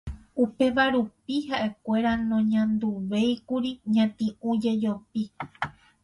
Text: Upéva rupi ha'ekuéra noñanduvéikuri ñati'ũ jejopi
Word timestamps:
Upéva 0.43 0.83
rupi 0.93 1.35
ha'ekuéra 1.49 2.11
noñanduvéikuri 2.29 3.71
ñati'ũ 3.95 4.49
jejopi 4.63 5.21